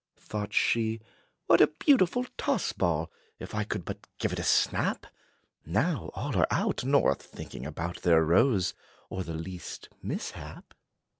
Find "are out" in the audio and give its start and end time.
6.37-6.83